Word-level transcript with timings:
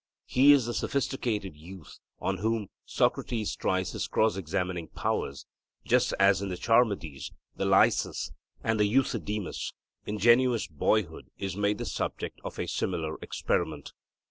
He 0.25 0.51
is 0.51 0.65
the 0.65 0.73
sophisticated 0.73 1.55
youth 1.55 1.99
on 2.17 2.37
whom 2.37 2.69
Socrates 2.85 3.55
tries 3.55 3.91
his 3.91 4.07
cross 4.07 4.35
examining 4.35 4.87
powers, 4.87 5.45
just 5.85 6.11
as 6.19 6.41
in 6.41 6.49
the 6.49 6.57
Charmides, 6.57 7.31
the 7.55 7.65
Lysis, 7.65 8.31
and 8.63 8.79
the 8.79 8.87
Euthydemus, 8.89 9.73
ingenuous 10.07 10.65
boyhood 10.65 11.27
is 11.37 11.55
made 11.55 11.77
the 11.77 11.85
subject 11.85 12.41
of 12.43 12.57
a 12.57 12.67
similar 12.67 13.19
experiment. 13.21 13.93